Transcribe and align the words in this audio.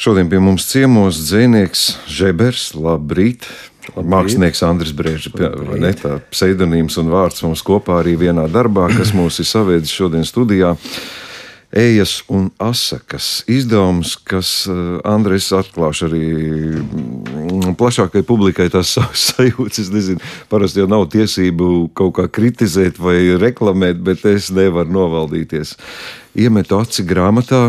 Šodien 0.00 0.30
pie 0.32 0.38
mums 0.40 0.64
ciemos 0.64 1.18
dzinieks 1.28 1.80
Žebers, 2.08 2.70
labrīt! 2.72 3.44
labrīt. 3.44 4.08
Mākslinieks 4.08 4.62
Andris 4.64 4.94
Brīsīs, 4.96 5.34
ne 5.76 5.90
tā 5.92 6.14
pseidonīms 6.32 6.96
un 7.02 7.10
vārds 7.12 7.42
mums 7.44 7.60
kopā 7.60 7.98
arī 8.00 8.14
vienā 8.22 8.46
darbā, 8.48 8.86
kas 8.94 9.12
mūs 9.12 9.42
ir 9.42 9.48
savēdis 9.50 9.92
šodien 9.92 10.24
studijā. 10.24 10.70
Ejas 11.76 12.14
un 12.32 12.48
asakas 12.56 13.44
izdevums, 13.44 14.14
kas 14.24 14.64
uh, 14.72 15.02
Andrēs 15.06 15.50
atklāšu 15.54 16.08
arī 16.08 16.22
mm, 16.80 17.76
plašākai 17.78 18.24
publikai 18.24 18.70
tās 18.72 18.96
savas 18.96 19.26
sajūtas. 19.34 19.82
Es 19.84 19.92
nezinu, 19.92 20.32
parasti 20.48 20.80
jau 20.80 20.88
nav 20.88 21.10
tiesību 21.12 21.90
kaut 21.92 22.16
kā 22.16 22.26
kritizēt 22.40 22.96
vai 22.98 23.36
reklamēt, 23.36 24.00
bet 24.00 24.24
es 24.32 24.48
nevaru 24.48 24.96
novaldīties. 24.96 25.76
Iemetu 26.40 26.80
aci 26.80 27.04
grāmatā, 27.04 27.68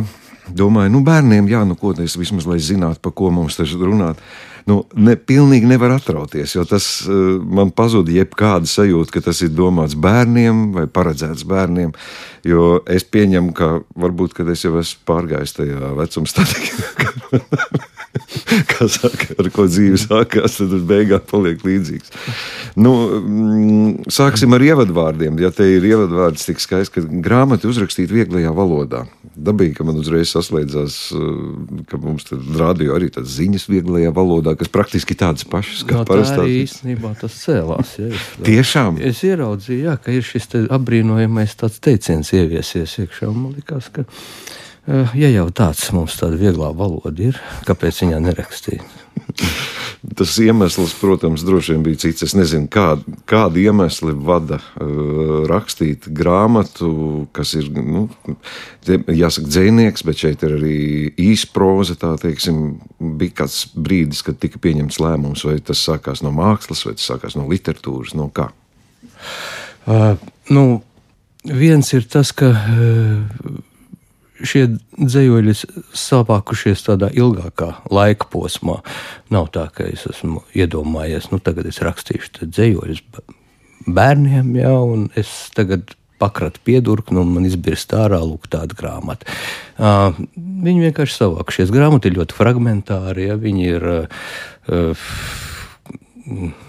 domāju, 0.57 0.93
nu, 0.93 1.01
bērniem, 1.05 1.49
jā, 1.51 1.65
nu, 1.67 1.77
ko 1.79 1.93
tas 1.97 2.17
vismaz, 2.19 2.47
lai 2.49 2.59
zinātu, 2.63 3.01
par 3.03 3.15
ko 3.17 3.31
mums 3.33 3.57
te 3.59 3.67
runāt. 3.67 4.21
Nu, 4.69 4.83
ne, 4.93 5.15
pilnīgi 5.17 5.65
nevar 5.65 5.95
atrauties, 5.95 6.53
jo 6.53 6.65
tas 6.69 6.85
uh, 7.07 7.39
man 7.41 7.71
pazuda 7.73 8.13
jebkāda 8.13 8.69
sajūta, 8.69 9.15
ka 9.15 9.23
tas 9.25 9.41
ir 9.41 9.49
domāts 9.57 9.97
bērniem 9.97 10.67
vai 10.75 10.85
paredzēts 10.85 11.47
bērniem. 11.49 11.95
Jo 12.45 12.75
es 12.89 13.05
pieņemu, 13.05 13.55
ka 13.57 13.71
varbūt, 13.97 14.35
kad 14.37 14.49
es 14.53 14.65
jau 14.65 14.75
esmu 14.81 15.01
pārgājis 15.09 15.57
tajā 15.57 15.95
vecuma 15.97 16.29
stadijā, 16.29 17.41
kā 18.71 18.87
saka, 18.91 19.35
ar 19.39 19.49
ko 19.53 19.65
dzīve 19.69 19.99
sākās, 19.99 20.57
tad 20.59 20.73
uz 20.75 20.83
beigām 20.87 21.23
paliek 21.27 21.63
līdzīgs. 21.65 22.13
Nu, 22.79 22.93
mm, 23.19 24.11
sāksim 24.11 24.55
ar 24.55 24.63
ievadvārdiem. 24.63 25.39
Ja 25.41 25.51
te 25.55 25.67
ir 25.67 25.85
ievadvārds 25.87 26.47
tik 26.47 26.61
skaists, 26.63 26.93
ka 26.95 27.03
grāmata 27.23 27.69
uzrakstīta 27.69 28.15
vieglajā 28.15 28.53
valodā. 28.55 29.03
Dabīgi, 29.31 29.75
ka 29.77 29.85
man 29.87 29.99
uzreiz 29.99 30.31
saslēdzās, 30.33 30.97
eh, 31.17 31.83
ka 31.91 31.99
mums 32.01 32.27
rādīja 32.31 32.95
arī 32.95 33.11
tādas 33.11 33.35
ziņas 33.37 33.67
vieglajā 33.71 34.13
valodā, 34.15 34.55
kas 34.59 34.71
praktiski 34.71 35.17
tādas 35.17 35.47
pašas 35.47 35.85
kā 35.87 36.01
no, 36.01 36.07
parasti. 36.07 36.37
Tā 36.39 36.47
arī 36.47 36.57
īstenībā 36.65 37.13
tas 37.19 37.37
cēlās. 37.43 37.95
Ja, 37.99 38.09
es, 38.11 38.31
Tiešām. 38.47 38.99
Es 39.11 39.23
ieraudzīju, 39.27 39.85
jā, 39.89 39.97
ka 40.01 40.15
ir 40.15 40.25
šis 40.25 40.51
te 40.51 40.65
apbrīnojamais 40.71 41.57
teiciens 41.59 42.31
ieviesies 42.35 42.97
iekšā. 43.03 43.31
Man 43.31 43.55
liekas, 43.57 43.91
ka 43.93 44.07
ja 44.87 45.29
jau 45.29 45.45
tāds 45.53 45.83
mums 45.93 46.17
tāda 46.17 46.39
vieglā 46.41 46.71
valoda 46.73 47.29
ir, 47.31 47.37
kāpēc 47.67 48.03
viņā 48.05 48.21
nerakstīt? 48.25 49.01
Tas 50.17 50.33
iemesls, 50.41 50.95
protams, 50.97 51.43
droši 51.45 51.75
vien 51.75 51.83
bija 51.85 51.99
cits. 52.03 52.25
Es 52.25 52.33
nezinu, 52.35 52.65
kāda, 52.71 53.05
kāda 53.29 53.61
iemesla 53.61 54.15
vada 54.17 54.57
uh, 54.57 55.43
rakstīt 55.49 56.07
grāmatu, 56.17 57.27
kas 57.35 57.53
ir, 57.59 57.69
nu, 57.75 58.07
jāsaka, 58.89 59.45
dzēnieks, 59.45 60.05
bet 60.07 60.23
šeit 60.23 60.45
ir 60.47 60.57
arī 60.57 60.79
īsproza. 61.21 61.99
Tā 62.01 62.15
teiksim, 62.21 62.79
bija 63.21 63.43
kāds 63.43 63.63
brīdis, 63.77 64.23
kad 64.25 64.41
tika 64.41 64.61
pieņemts 64.63 64.99
lēmums, 65.03 65.45
vai 65.47 65.59
tas 65.65 65.83
sākās 65.85 66.25
no 66.25 66.33
mākslas, 66.35 66.85
vai 66.87 66.97
tas 66.97 67.09
sākās 67.13 67.37
no 67.37 67.45
literatūras, 67.51 68.15
no 68.17 68.31
kā. 68.33 68.49
Uh, 69.85 70.15
nu, 70.49 70.65
viens 71.45 71.93
ir 71.93 72.09
tas, 72.09 72.33
ka. 72.33 72.55
Uh, 72.57 73.67
šie 74.47 74.65
dzējoļi 74.97 75.55
savākušies 75.97 76.85
tādā 76.87 77.11
ilgākā 77.13 77.73
laika 77.93 78.27
posmā. 78.31 78.79
Nav 79.33 79.49
tā, 79.55 79.67
ka 79.75 79.87
es 79.87 80.05
esmu 80.09 80.43
iedomājies, 80.57 81.31
nu 81.31 81.41
tagad 81.43 81.69
es 81.69 81.81
rakstīšu 81.83 82.49
dzējoļus 82.49 83.03
bērniem, 83.87 84.53
jā, 84.59 84.75
un 84.85 85.09
es 85.17 85.31
tagad 85.55 85.95
pakratu 86.21 86.61
piedurknu, 86.67 87.23
un 87.23 87.33
man 87.35 87.47
izbirst 87.49 87.95
ārā 87.97 88.19
lūk 88.21 88.45
tāda 88.53 88.77
grāmata. 88.77 89.25
Uh, 89.81 90.13
viņi 90.37 90.85
vienkārši 90.85 91.17
savākušies. 91.17 91.73
Grāmata 91.73 92.11
ir 92.11 92.19
ļoti 92.19 92.37
fragmentāra, 92.37 93.31
ja 93.31 93.37
viņi 93.41 93.69
ir, 93.71 93.87
uh, 94.69 95.07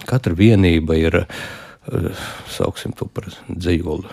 katra 0.08 0.36
vienība 0.38 0.96
ir, 0.96 1.24
uh, 1.26 2.26
sauksim 2.54 2.96
to 2.96 3.10
par 3.12 3.28
dzējoli. 3.52 4.08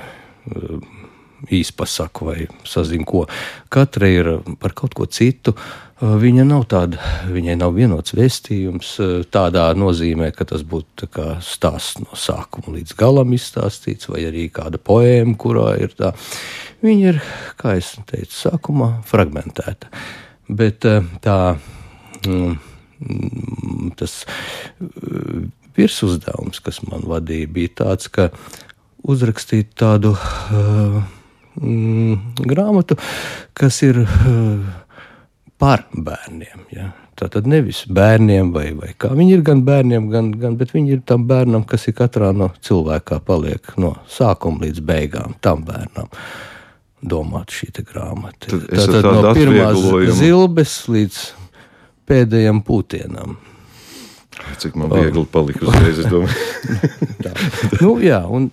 Uh, 0.50 0.98
īspasaku 1.47 2.25
vai 2.29 2.47
sazinu 2.67 3.05
ko. 3.07 3.25
Katra 3.72 4.09
ir 4.11 4.31
par 4.59 4.75
kaut 4.77 4.95
ko 4.97 5.07
citu. 5.09 5.55
Viņa 6.00 6.45
nav 6.47 6.63
tāda, 6.72 7.00
viņai 7.27 7.57
nav 7.59 7.73
vienots 7.75 8.13
vēstījums 8.16 8.94
tādā 9.35 9.66
nozīmē, 9.75 10.29
ka 10.31 10.47
tas 10.47 10.63
būtu 10.63 11.09
stāsts 11.44 12.00
no 12.00 12.16
sākuma 12.16 12.77
līdz 12.77 12.95
galam 13.00 13.35
izstāstīts, 13.35 14.07
vai 14.07 14.23
arī 14.29 14.47
kāda 14.47 14.79
poēma, 14.79 15.35
kurā 15.39 15.73
ir 15.83 15.91
tā. 16.00 16.13
Viņa 16.85 17.11
ir, 17.11 17.19
kā 17.59 17.75
jau 17.81 18.06
teicu, 18.07 18.31
sākumā 18.31 18.94
fragmentēta. 19.11 19.91
Bet 20.47 20.88
tā, 21.19 21.39
mm, 22.23 22.56
tas 24.00 24.21
virsuzdevums, 25.75 26.63
kas 26.63 26.81
man 26.88 27.03
vadīja, 27.11 27.51
bija 27.51 27.75
tāds, 27.83 28.07
ka 28.07 28.31
uzrakstīt 29.03 29.75
tādu 29.79 30.16
uh, 30.16 31.03
mm, 31.59 32.45
grāmatu, 32.49 32.97
kas 33.57 33.81
ir 33.85 34.01
uh, 34.03 34.65
par 35.59 35.85
bērniem. 35.93 36.65
Ja? 36.73 36.91
Tātad 37.19 37.49
nevis 37.51 37.81
bērniem, 37.91 38.53
vai, 38.55 38.69
vai 38.77 38.93
kā 38.95 39.11
viņi 39.11 39.33
ir 39.35 39.41
gan 39.47 39.65
bērniem, 39.67 40.07
gan, 40.11 40.31
gan 40.39 40.55
bet 40.59 40.71
viņi 40.71 40.95
ir 40.95 41.01
tam 41.07 41.25
bērnam, 41.27 41.65
kas 41.67 41.89
ir 41.91 41.97
katrā 41.97 42.31
no 42.35 42.47
cilvēkā, 42.63 43.19
paliek 43.27 43.73
no 43.81 43.97
sākuma 44.07 44.63
līdz 44.63 44.85
beigām 44.87 45.35
tam 45.43 45.65
bērnam. 45.67 46.07
Domāt 46.99 47.51
šī 47.55 47.71
grāmata. 47.87 48.51
Tātad 48.51 49.05
no 49.07 49.33
pirmās 49.35 50.15
zilbes 50.19 50.79
līdz 50.91 51.19
pēdējiem 52.09 52.63
pūtienam. 52.67 53.37
Cik 54.59 54.75
man 54.79 54.91
viegli 54.93 55.25
palika 55.31 55.67
uzreiz, 55.67 55.99
es 55.99 56.07
domāju. 56.07 56.35
nu, 57.83 57.93
jā, 58.03 58.21
un, 58.31 58.47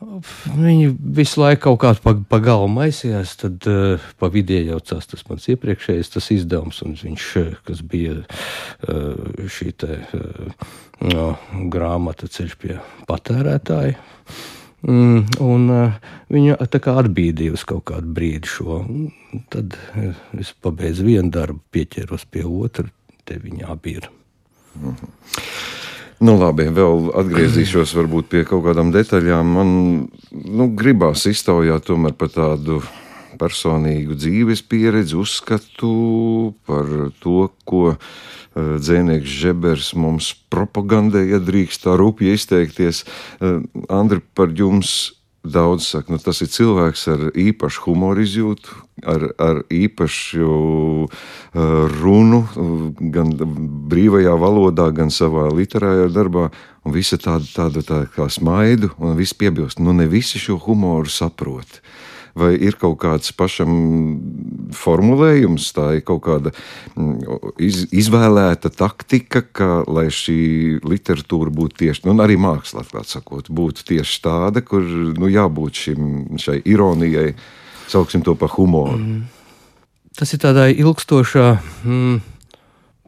Viņi 0.00 0.94
visu 1.16 1.42
laiku 1.42 1.66
kaut 1.66 1.80
kādā 1.82 2.00
pa, 2.00 2.14
pa 2.32 2.38
galu 2.40 2.68
maisījās, 2.72 3.34
tad 3.42 3.66
uh, 3.68 4.06
pa 4.20 4.30
vidu 4.32 4.56
iejaucās 4.56 5.10
tas 5.10 5.26
mans 5.28 5.48
iepriekšējais 5.52 6.12
tas 6.14 6.30
izdevums, 6.32 6.80
un 6.86 6.94
viņš, 6.96 7.26
eh, 7.40 7.50
kas 7.68 7.82
bija 7.84 8.14
uh, 8.22 9.44
šī 9.44 9.74
te, 9.82 9.98
uh, 10.16 10.70
no, 11.04 11.26
grāmata 11.72 12.30
ceļš 12.32 12.56
pie 12.62 12.78
patērētāja. 13.10 13.98
Mm, 14.88 15.26
un 15.44 15.66
uh, 15.74 15.98
viņa 16.32 16.56
tā 16.72 16.80
kā 16.80 16.96
atbīdīja 17.02 17.58
uz 17.58 17.66
kaut 17.68 17.84
kādu 17.92 18.14
brīdi 18.16 18.48
šo. 18.48 18.80
Tad 19.52 19.76
es 20.40 20.54
pabeidzu 20.64 21.04
vienu 21.10 21.28
darbu, 21.34 21.60
pieķeros 21.76 22.24
pie 22.32 22.46
otra, 22.48 22.88
te 23.28 23.36
viņa 23.36 23.68
abi 23.76 23.98
ir. 24.00 24.08
-hmm. 24.80 25.78
Nu, 26.20 26.34
labi, 26.36 26.66
vēl 26.68 27.06
atgriezīšos 27.16 27.94
varbūt 27.96 28.26
pie 28.28 28.42
kaut 28.48 28.66
kādām 28.66 28.90
detaļām. 28.92 29.54
Man 29.56 29.70
nu, 30.30 30.66
gribās 30.76 31.24
iztaujāt 31.30 31.86
tomēr 31.88 32.12
par 32.18 32.28
tādu 32.34 32.82
personīgu 33.40 34.18
dzīves 34.18 34.60
pieredzi, 34.68 35.16
uzskatu 35.16 35.92
par 36.68 36.90
to, 37.24 37.46
ko 37.64 37.94
uh, 37.94 37.96
dzēnieks 38.52 39.38
Žebers 39.40 39.94
mums 39.96 40.34
propagandē, 40.52 41.24
ja 41.30 41.40
drīkst 41.40 41.86
tā 41.86 41.96
rupji 41.96 42.36
izteikties. 42.36 43.06
Uh, 43.40 43.62
Andri, 43.88 44.20
par 44.36 44.52
jums 44.52 45.14
daudz 45.44 45.86
saka, 45.88 46.12
nu, 46.12 46.18
tas 46.20 46.42
ir 46.44 46.50
cilvēks 46.52 47.06
ar 47.12 47.22
īpašu 47.38 47.86
humoru 47.86 48.24
izjūtu, 48.24 48.74
ar, 49.08 49.24
ar 49.40 49.62
īpašu 49.72 50.50
uh, 51.06 51.14
runu, 52.00 52.42
gan 53.14 53.32
brīvajā 53.92 54.36
valodā, 54.40 54.90
gan 54.92 55.12
savā 55.14 55.48
literārajā 55.54 56.12
darbā. 56.12 56.50
Un 56.84 56.94
visa 56.96 57.18
tāda, 57.20 57.44
tāda 57.52 57.84
tā 57.84 58.04
kā 58.14 58.28
smaidu, 58.32 58.92
un 59.00 59.18
viss 59.18 59.36
piebilst. 59.36 59.80
Nu, 59.84 59.92
ne 59.92 60.06
visi 60.08 60.40
šo 60.40 60.56
humoru 60.64 61.12
saprot. 61.12 61.80
Uh, 61.80 62.09
vai 62.38 62.52
ir 62.58 62.76
kaut 62.80 62.98
kāds 63.02 63.32
pašam 63.36 63.72
formulējums, 64.76 65.70
tā 65.76 65.86
ir 65.98 66.04
kaut 66.06 66.22
kāda 66.26 66.52
mm, 66.94 67.54
iz, 67.62 67.82
izvēlēta 67.90 68.72
taktika, 68.74 69.42
ka, 69.42 69.70
lai 69.90 70.08
šī 70.14 70.80
literatūra 70.86 71.52
būtu 71.54 71.82
tieši, 71.84 72.06
nu, 72.08 72.16
arī 72.22 72.38
māksla, 72.40 72.84
atklāt 72.84 73.10
sakot, 73.10 73.50
būtu 73.50 73.86
tieši 73.92 74.22
tāda, 74.24 74.64
kur 74.64 74.84
nu, 74.84 75.30
jābūt 75.30 75.84
šim, 75.84 76.10
šai 76.40 76.60
ironijai, 76.64 77.34
sauksim 77.90 78.24
to 78.26 78.36
par 78.38 78.52
humoru. 78.54 78.98
Mm. 78.98 79.28
Tas 80.18 80.34
ir 80.34 80.42
tādā 80.42 80.66
ilgstošā. 80.72 81.54
Mm. 81.86 82.20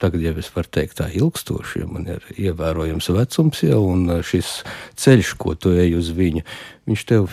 Tagad 0.02 0.22
jau 0.24 0.32
es 0.40 0.48
varu 0.50 0.70
teikt, 0.74 0.96
tā 0.98 1.06
ilgstoši, 1.14 1.84
ja 1.84 1.86
man 1.86 2.08
ir 2.10 2.24
ievērojams 2.34 3.06
vecums, 3.14 3.60
jau 3.62 3.82
šis 4.26 4.48
ceļš, 4.98 5.34
ko 5.38 5.54
tu 5.54 5.76
ej 5.78 5.94
uz 6.00 6.08
viņu, 6.16 6.42
viņš 6.90 7.04
tev 7.06 7.28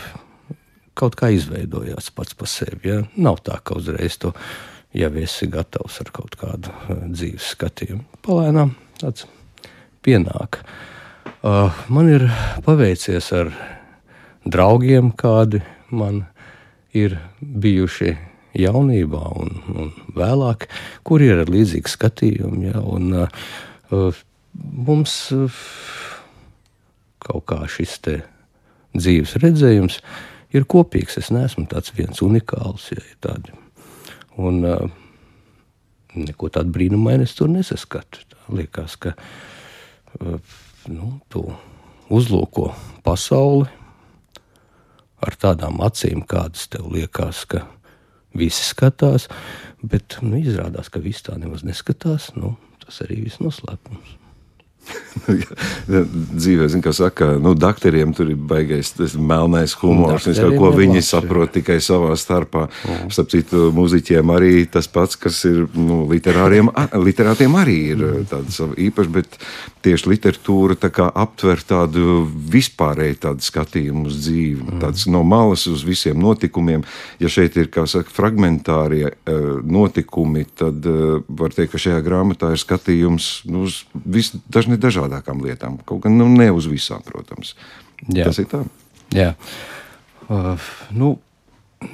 kaut 1.00 1.16
kā 1.20 1.32
izveidojās 1.34 2.12
pats 2.16 2.36
par 2.38 2.52
sevi. 2.52 2.92
Ja? 2.92 3.02
Nav 3.20 3.42
tā, 3.46 3.60
ka 3.64 3.78
uzreiz 3.80 4.20
to 4.22 4.34
jau 4.96 5.12
esi 5.22 5.48
gatavs 5.52 6.00
ar 6.04 6.14
kaut 6.16 6.38
kādu 6.40 6.72
uh, 6.74 7.04
dzīves 7.08 7.54
skatījumu. 7.56 8.06
Palēnām 8.26 8.74
tāds 9.02 9.28
pienāk. 10.06 10.62
Uh, 11.40 11.72
man 11.88 12.10
ir 12.12 12.26
paveicies 12.66 13.30
ar 13.38 13.54
draugiem, 14.50 15.14
kādi 15.16 15.62
man 15.92 16.26
ir 16.96 17.20
bijuši 17.40 18.16
jaunībā 18.60 19.22
un, 19.40 19.54
un 19.70 19.94
vēlāk, 20.18 20.66
kur 21.06 21.22
ir 21.24 21.46
līdzīgi 21.48 21.92
skatījumi. 21.92 22.72
Ja, 22.72 22.82
un, 22.82 23.14
uh, 23.94 24.20
mums 24.58 25.16
uh, 25.36 25.62
kaut 27.24 27.46
kā 27.52 27.62
šis 27.70 28.00
dzīves 28.98 29.38
redzējums 29.44 30.00
ir 30.54 30.66
kopīgs. 30.70 31.20
Es 31.22 31.32
neesmu 31.34 31.68
tāds 31.72 31.94
viens 31.98 32.24
unikāls. 32.26 32.92
Ja, 32.94 33.04
tādi. 33.30 33.54
un, 34.38 34.64
uh, 34.64 34.90
neko 36.16 36.50
tādu 36.54 36.74
brīnumainu 36.76 37.28
es 37.28 37.36
tur 37.38 37.52
nesaskatu. 37.52 38.24
Tā 38.30 38.56
liekas, 38.56 38.96
ka 39.02 39.14
nu, 40.90 41.12
tu 41.30 41.44
uzlūko 42.10 42.72
pasauli 43.06 43.68
ar 45.20 45.36
tādām 45.40 45.82
acīm, 45.86 46.24
kādas 46.26 46.70
tev 46.72 46.88
liekas, 46.94 47.44
ka 47.50 47.66
visi 48.38 48.64
skatās, 48.64 49.28
bet 49.84 50.20
nu, 50.24 50.40
izrādās, 50.40 50.90
ka 50.90 51.02
visi 51.04 51.28
tā 51.28 51.38
nemaz 51.38 51.66
neskatās. 51.68 52.32
Nu, 52.40 52.56
tas 52.86 53.04
arī 53.06 53.24
viss 53.28 53.44
noslēpums. 53.44 54.19
Dzīvē, 56.40 56.68
zin, 56.72 56.84
kā 56.84 56.94
saka, 56.96 57.34
nu, 57.42 57.54
doktoriem 57.58 58.14
tur 58.18 58.32
ir 58.34 58.40
baigais 58.50 58.94
melnais 59.18 59.74
humors, 59.82 60.28
kaut 60.30 60.58
ko 60.60 60.72
viņi 60.76 61.04
saprot 61.06 61.54
tikai 61.58 61.80
savā 61.84 62.16
starpā. 62.20 62.68
Mm. 62.86 63.10
Starp 63.14 63.34
citu, 63.34 63.70
mūziķiem 63.76 64.34
arī 64.34 64.54
tas 64.72 64.90
pats, 64.92 65.20
kas 65.20 65.42
ir 65.50 65.66
nu, 65.78 66.02
literātiem 66.10 67.60
arī 67.60 67.80
ir 67.94 68.06
mm. 68.06 68.30
tāds 68.32 68.60
īpašs, 68.60 69.12
bet 69.14 69.40
tieši 69.86 70.12
literatūra 70.12 70.78
tā 70.80 70.92
kā 70.94 71.08
aptver 71.08 71.62
tādu 71.68 72.24
vispārēju 72.52 73.20
tādu 73.28 73.46
skatījumu 73.46 74.08
uz 74.10 74.20
dzīvi, 74.24 74.66
mm. 74.66 74.82
tāds 74.84 75.06
no 75.12 75.24
malas 75.28 75.66
uz 75.72 75.86
visiem 75.88 76.20
notikumiem. 76.20 76.84
Ja 77.22 77.32
šeit 77.32 77.58
ir, 77.60 77.70
kā 77.74 77.86
saka, 77.90 78.12
fragmentārie 78.14 79.08
uh, 79.12 79.60
notikumi, 79.64 80.46
tad 80.60 80.86
uh, 80.90 81.22
var 81.28 81.56
teikt, 81.56 81.74
ka 81.76 81.82
šajā 81.82 82.02
grāmatā 82.06 82.54
ir 82.56 82.62
skatījums 82.62 83.30
nu, 83.50 83.66
uz 83.70 83.84
vis, 83.94 84.34
dažni 84.52 84.79
dažādākām 84.82 85.42
lietām. 85.46 85.80
Kaut 85.88 86.04
gan 86.06 86.18
nu, 86.20 86.28
ne 86.32 86.50
uz 86.56 86.68
visām, 86.72 87.04
protams. 87.06 87.56
Jā. 88.08 88.30
Tas 88.30 88.40
ir 88.42 88.50
tā. 88.52 88.64
Jā. 89.16 89.34
Uh, 90.30 90.70
nu, 90.96 91.16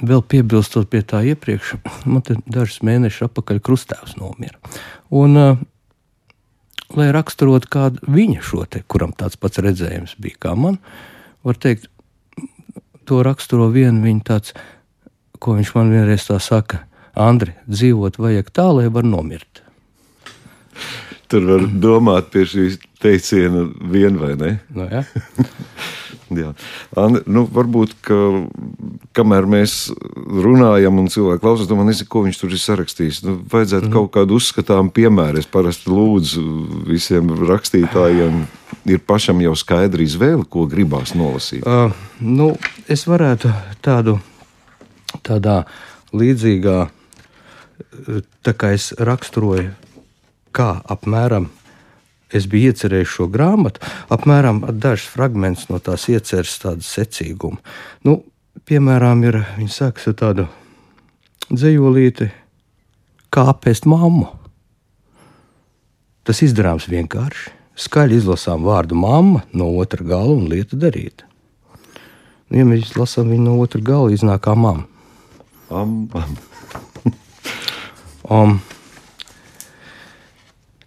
vēl 0.06 0.22
piebilstot 0.28 0.90
pie 0.92 1.00
tā 1.06 1.22
iepriekš, 1.32 1.76
man 2.10 2.24
te 2.26 2.36
dažus 2.46 2.82
mēnešus 2.86 3.30
atpakaļ 3.30 3.62
krustāvs 3.64 4.16
nomira. 4.20 4.58
Un, 5.14 5.40
uh, 5.40 5.64
lai 6.94 7.10
raksturotu 7.14 7.70
kādu 7.72 8.12
viņa 8.12 8.44
šo 8.44 8.64
te, 8.70 8.82
kuram 8.86 9.14
tāds 9.16 9.38
pats 9.40 9.62
redzējums 9.62 10.16
bija 10.22 10.42
kā 10.46 10.54
man, 10.58 10.78
var 11.46 11.58
teikt, 11.62 11.88
to 13.06 13.22
raksturo 13.26 13.68
vienu 13.74 14.02
viņa 14.04 14.26
tāds, 14.26 14.54
ko 15.42 15.56
viņš 15.58 15.72
man 15.76 15.92
vienreiz 15.94 16.26
tā 16.28 16.38
saka, 16.42 16.84
Andri, 17.16 17.54
dzīvot 17.64 18.18
vajag 18.20 18.50
tā, 18.52 18.66
lai 18.76 18.90
var 18.92 19.06
nomirt. 19.06 19.62
Tur 21.30 21.46
var 21.48 21.64
domāt 21.82 22.28
pie 22.30 22.44
šīs 22.46 22.78
teiciena 23.02 23.66
vien 23.90 24.18
vai 24.20 24.34
ne. 24.38 24.50
No, 24.70 24.84
nu, 24.84 24.90
ja. 24.92 25.02
Jā, 26.34 26.50
Andi, 27.02 27.22
nu, 27.30 27.44
varbūt, 27.54 27.94
ka 28.06 28.16
kamēr 29.16 29.46
mēs 29.50 29.76
runājam, 30.16 30.98
un 30.98 31.10
cilvēki 31.12 31.42
klausās, 31.42 31.68
domā, 31.70 31.86
nezinu, 31.86 32.10
ko 32.10 32.24
viņš 32.26 32.40
tur 32.40 32.54
ir 32.54 32.62
sarakstījis. 32.62 33.20
Nu, 33.26 33.36
vajadzētu 33.52 33.88
mm. 33.88 33.94
kaut 33.94 34.12
kādu 34.16 34.38
uzskatāmu 34.40 34.90
piemēru. 34.96 35.42
Es 35.42 35.50
parasti 35.50 35.90
lūdzu 35.92 36.44
visiem 36.88 37.30
rakstītājiem, 37.46 38.42
ir 38.90 39.02
pašam 39.06 39.42
jau 39.44 39.54
skaidri 39.58 40.06
izvēle, 40.08 40.46
ko 40.50 40.66
gribās 40.70 41.14
nolasīt. 41.18 41.66
Uh, 41.66 41.94
nu, 42.22 42.52
es 42.90 43.06
varētu 43.06 43.54
tādu, 43.86 44.18
tādā 45.26 45.62
līdzīgā, 46.16 46.78
tā 48.46 48.54
kā 48.58 48.74
es 48.74 48.92
raksturoju 48.98 49.74
kā 50.56 50.70
apmēram 50.88 51.50
es 52.34 52.46
biju 52.50 52.72
iecerējis 52.72 53.12
šo 53.12 53.28
grāmatu, 53.32 53.82
apmēram 54.12 54.64
dažs 54.80 55.06
fragments 55.12 55.68
no 55.70 55.78
tās 55.82 56.08
ieceres 56.10 56.56
tādu 56.62 56.86
secīgumu. 56.86 57.60
Nu, 58.06 58.18
piemēram, 58.66 59.22
ir, 59.28 59.42
viņi 59.58 59.72
sākas 59.72 60.08
ar 60.10 60.16
tādu 60.22 60.48
dzējolīti, 61.52 62.30
kā 63.30 63.46
apēst 63.52 63.86
mammu. 63.90 64.30
Tas 66.26 66.42
izdarāms 66.42 66.88
vienkārši. 66.90 67.52
Skaļi 67.76 68.16
izlasām 68.16 68.64
vārdu 68.64 68.96
mamma 68.96 69.42
no 69.52 69.68
otra 69.76 70.02
gala 70.06 70.32
un 70.32 70.46
lieta 70.48 70.78
darīta. 70.80 71.26
Nu, 72.48 72.56
ja 72.56 72.64
mēs 72.64 72.94
lasām 72.96 73.28
viņu 73.34 73.44
no 73.44 73.56
otra 73.60 73.82
gala, 73.84 74.14
iznāk 74.14 74.46
kā 74.46 74.54
mamma. 74.56 74.86
Am, 75.68 76.06
am. 76.16 76.36
um, 78.30 78.56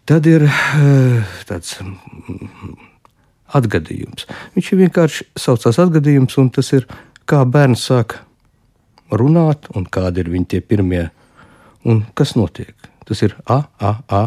Tad 0.09 0.25
ir 0.25 0.41
eh, 0.41 1.33
tāds 1.45 1.75
mm, 1.83 2.71
atgadījums. 3.53 4.25
Viņš 4.55 4.69
vienkārši 4.79 5.27
saucās 5.37 5.77
atgadījums, 5.83 6.33
un 6.41 6.47
tas 6.55 6.71
ir 6.73 6.87
kā 7.29 7.43
bērns 7.45 7.83
sāk 7.91 8.15
runāt, 9.13 9.67
un 9.77 9.85
kādi 9.85 10.23
ir 10.23 10.31
viņa 10.33 10.49
tie 10.49 10.61
pirmie, 10.65 11.03
un 11.85 12.01
kas 12.17 12.33
notiek. 12.39 12.73
Tas 13.05 13.21
ir 13.21 13.35
A, 13.45 13.59
A, 13.77 13.91
A, 14.09 14.23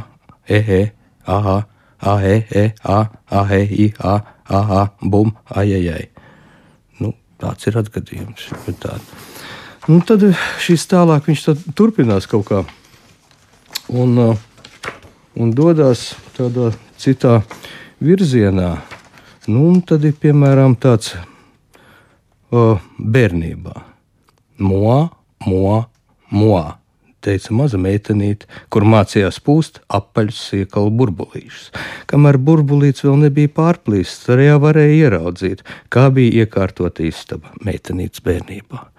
E, 0.47 0.61
E, 0.63 0.81
A, 1.27 1.41
A, 1.51 1.59
A, 1.99 2.15
E, 2.31 2.37
E, 2.47 2.65
A, 2.87 3.01
A, 3.27 3.43
E, 3.59 3.61
I, 3.67 3.89
A, 3.99 4.15
A, 4.47 4.63
A, 4.79 4.87
bum, 5.03 5.35
A, 5.51 5.67
E, 5.67 5.83
E. 5.83 5.99
Nu, 7.03 7.11
tāds 7.43 7.67
ir 7.67 7.81
atgadījums. 7.83 8.47
Nu, 9.91 9.99
tad 10.07 10.23
šīs 10.63 10.87
tālāk 10.87 11.27
viņš 11.27 11.75
turpinās 11.75 12.31
kaut 12.31 12.47
kā. 12.55 12.63
Un, 13.91 14.19
uh, 14.31 14.49
un 15.39 15.53
dodas 15.57 16.13
tādā 16.37 16.73
citā 17.01 17.41
virzienā. 18.03 18.77
Nu, 19.51 19.73
tad 19.87 20.05
ir 20.07 20.15
piemēram 20.23 20.77
tāds 20.79 21.17
o, 22.53 22.77
bērnībā. 22.99 23.75
Moā, 24.63 25.01
moā, 25.49 25.81
moā, 26.31 26.77
teica 27.23 27.55
maza 27.57 27.81
meitenīte, 27.81 28.47
kur 28.71 28.87
mācījās 28.87 29.41
pūst 29.43 29.81
apaļus 29.91 30.45
siekalu 30.53 30.95
burbulīšus. 31.01 31.73
Kamēr 32.11 32.39
burbulīts 32.39 33.07
vēl 33.07 33.19
nebija 33.25 33.51
pārplīsts, 33.57 34.31
arī 34.31 34.53
varēja 34.63 35.09
ieraudzīt, 35.09 35.67
kā 35.91 36.09
bija 36.15 36.47
iekārtota 36.47 37.07
istaba 37.09 37.55
meitenītes 37.67 38.23
bērnībā 38.23 38.92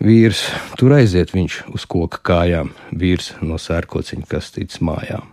vīrs. 0.00 0.44
Tur 0.80 0.96
aiziet 0.96 1.34
viņš 1.34 1.60
uz 1.74 1.84
koka 1.88 2.20
kājām, 2.24 2.72
vīrs 2.96 3.34
no 3.44 3.58
sērkociņa 3.60 4.28
kastītes 4.30 4.80
mājām. 4.84 5.28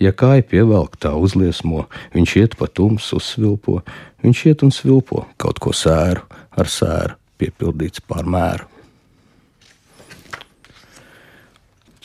Ja 0.00 0.14
kāja 0.16 0.44
pievelk 0.48 0.96
tā 1.00 1.12
uzliesmo, 1.12 1.84
viņš 2.14 2.36
iet 2.40 2.56
pa 2.56 2.70
tumsu, 2.72 3.18
uzsvilpo, 3.20 3.80
viņš 4.24 4.44
iet 4.48 4.64
un 4.64 4.72
svilpo 4.72 5.26
kaut 5.40 5.60
ko 5.60 5.74
sēru 5.76 6.24
ar 6.56 6.70
sēru, 6.72 7.18
piepildīts 7.40 8.04
pār 8.08 8.24
mēru. 8.24 8.68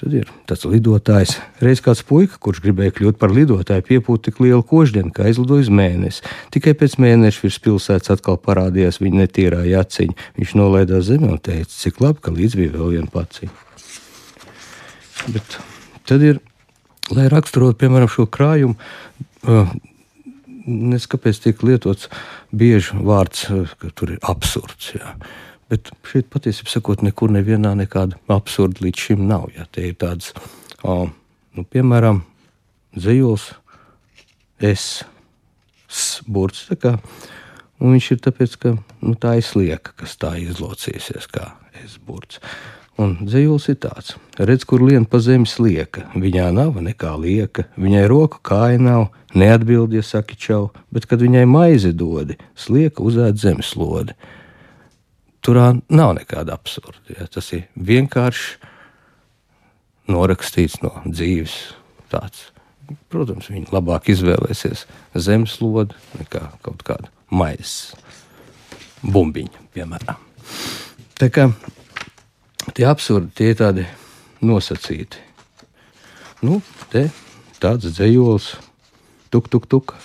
Tad 0.06 0.14
ir 0.14 0.28
tāds 0.46 0.62
lidotājs. 0.70 1.32
Reiz 1.66 1.80
kāds 1.82 2.04
puika, 2.06 2.38
kurš 2.38 2.60
gribēja 2.62 2.94
kļūt 2.94 3.16
par 3.18 3.32
lidotāju, 3.34 3.82
piepūta 3.88 4.28
tik 4.28 4.44
lielu 4.44 4.62
koždienu, 4.62 5.10
ka 5.10 5.24
aizlidoja 5.26 5.64
uz 5.66 5.72
mēnesi. 5.74 6.22
Tikai 6.54 6.76
pēc 6.78 7.00
mēneša 7.02 7.42
virs 7.42 7.58
pilsētas 7.66 8.14
atkal 8.14 8.38
parādījās 8.38 9.02
viņa 9.02 9.24
netīrā 9.24 9.64
aciņa. 9.80 10.14
Viņš 10.38 10.54
nolaidās 10.62 11.08
zemē 11.08 11.32
un 11.34 11.42
teica, 11.42 11.74
cik 11.74 11.98
labi, 12.06 12.22
ka 12.22 12.36
līdz 12.36 12.58
bija 12.60 12.76
vēl 12.76 12.94
viena 13.00 13.10
paciņa. 13.16 13.50
Bet 15.34 15.58
tad 16.06 16.28
ir, 16.30 16.44
lai 17.10 17.26
raksturotu, 17.34 17.80
piemēram, 17.82 18.14
šo 18.14 18.28
krājumu, 18.30 18.78
uh, 19.50 19.74
nezinu, 20.70 21.10
kāpēc 21.16 21.42
tiek 21.48 21.66
lietots 21.66 22.14
bieži 22.54 23.02
vārds, 23.10 23.48
ka 23.82 23.90
tur 23.98 24.14
ir 24.20 24.22
absurds. 24.22 24.94
Jā. 24.94 25.18
Bet 25.72 25.90
šeit 26.06 26.30
patiesībā 26.34 26.70
sakot, 26.70 27.02
nekur 27.06 27.34
nevienā 27.34 27.74
nekāda 27.80 28.20
absurda 28.30 28.86
līdz 28.86 29.08
šim 29.08 29.26
nav. 29.30 29.50
Ja 29.56 29.66
te 29.66 29.88
ir 29.90 29.98
tāds, 30.02 30.32
o, 30.86 31.08
nu, 31.58 31.66
piemēram, 31.66 32.22
dzīslis, 32.94 33.50
es, 34.62 34.86
burts. 36.28 36.68
Un 37.82 37.96
viņš 37.96 38.12
ir 38.14 38.22
tāpēc, 38.24 38.56
ka 38.62 38.76
nu, 38.78 39.16
tā 39.20 39.36
ir 39.40 39.46
slieka, 39.46 39.96
kas 40.00 40.16
tā 40.22 40.36
izlocīsies 40.44 41.28
kā 41.32 41.52
es 41.84 41.98
burts. 41.98 42.40
Un 43.02 43.18
dzīslis 43.26 43.68
ir 43.74 43.80
tāds, 43.84 44.14
redz, 44.40 44.64
kur 44.64 44.80
lien 44.86 45.04
pa 45.04 45.20
zemes 45.20 45.58
lieka. 45.60 46.06
Viņā 46.16 46.48
nav 46.56 46.78
nekā 46.80 47.12
lieka, 47.20 47.66
viņai 47.76 48.06
roku 48.08 48.40
kāja 48.46 48.80
nav, 48.80 49.10
neatbild, 49.36 49.98
ja 49.98 50.04
saki 50.06 50.38
čau, 50.40 50.70
bet 50.96 51.10
kad 51.10 51.20
viņai 51.20 51.44
maizi 51.50 51.92
dodi, 51.92 52.38
slieka 52.56 53.04
uzēd 53.04 53.42
zemeslodi. 53.42 54.16
Tur 55.46 55.60
nav 55.94 56.16
nekāda 56.18 56.56
absurda. 56.58 57.04
Ja. 57.14 57.28
Tas 57.30 57.52
ir 57.54 57.68
vienkārši 57.78 58.58
norakstīts 60.10 60.80
no 60.82 60.90
dzīves. 61.06 61.58
Tāds. 62.10 62.48
Protams, 63.14 63.50
viņi 63.50 63.70
labāk 63.74 64.10
izvēlēsies 64.14 64.86
zemeslodu 65.18 65.98
nekā 66.20 66.42
kaut 66.66 66.82
kādu 66.86 67.10
maisa 67.34 67.98
bumbiņu, 69.06 69.70
piemēram. 69.74 70.22
Tā 71.18 71.30
kā 71.34 71.48
tie 72.78 72.86
absurdi, 72.90 73.32
tie 73.38 73.52
ir 73.54 73.60
tādi 73.62 73.86
nosacīti. 74.46 75.22
Nu, 76.46 76.60
te 76.94 77.08
tāds 77.62 77.90
dzējols, 77.90 78.52
tuk, 79.34 79.50
tuk, 79.50 79.70
tuk. 79.70 79.96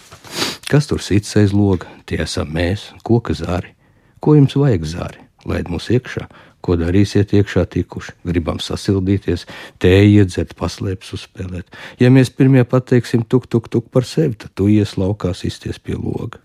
Kas 0.70 0.86
tur 0.88 1.02
sits 1.04 1.32
aiz 1.36 1.52
loga? 1.56 1.88
Tie 2.06 2.20
esam 2.22 2.52
mēs, 2.54 2.90
koka 3.04 3.34
zāri. 3.36 3.74
Ko 4.20 4.36
jums 4.36 4.56
vajag 4.56 4.86
zāri? 4.86 5.29
Laid 5.48 5.70
mūs 5.72 5.88
iekšā, 5.94 6.26
ko 6.60 6.76
darīsiet 6.76 7.32
iekšā 7.36 7.64
tikuši. 7.72 8.14
Gribam 8.28 8.60
sasildīties, 8.60 9.46
tēju 9.80 10.20
iedzert, 10.20 10.52
paslēpes 10.58 11.14
uzspēlēt. 11.16 11.80
Ja 12.02 12.12
mēs 12.12 12.32
pirmie 12.34 12.66
pateiksim 12.68 13.24
tuk, 13.24 13.48
tuk, 13.48 13.70
tuk 13.72 13.88
par 13.92 14.04
sevi, 14.08 14.36
tad 14.36 14.52
tu 14.54 14.68
ies 14.68 14.96
laukās 15.00 15.44
izties 15.48 15.80
pie 15.80 15.96
loga. 15.96 16.42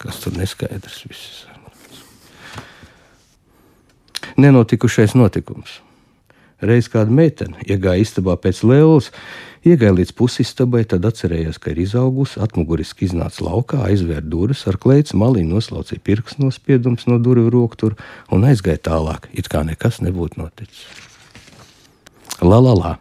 Kas 0.00 0.22
tur 0.22 0.36
neskaidrs 0.38 1.02
viss? 1.08 1.44
Nenotikušais 4.40 5.16
notikums. 5.18 5.80
Reiz 6.60 6.90
kāda 6.92 7.12
meitene 7.12 7.60
iegāja 7.64 8.04
istabā 8.04 8.36
pēc 8.40 8.62
lēlas, 8.68 9.10
iegāja 9.66 9.94
līdz 9.96 10.14
pusistabai, 10.16 10.84
tad 10.88 11.04
atcerējās, 11.08 11.58
ka 11.60 11.72
ir 11.74 11.82
izaugusi, 11.84 12.40
atmuguriski 12.42 13.06
iznāca 13.08 13.44
laukā, 13.44 13.82
aizvēra 13.88 14.24
durvis 14.24 14.64
ar 14.70 14.78
kleitu 14.80 15.18
maliņu, 15.20 15.52
noslaucīja 15.56 16.04
pirksts 16.06 16.40
nospiedums 16.40 17.06
no 17.10 17.20
durvju 17.22 17.52
roktur 17.52 17.98
un 18.32 18.48
aizgāja 18.48 18.82
tālāk, 18.90 19.28
it 19.32 19.50
kā 19.52 19.62
nekas 19.66 20.00
nebūtu 20.04 20.40
noticis. 20.40 20.84
La 22.40 22.60
la 22.62 22.74
la! 22.74 22.96